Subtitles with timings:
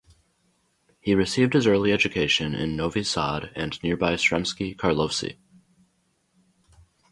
[0.99, 5.37] He received his early education in Novi Sad and nearby Sremski Karlovci.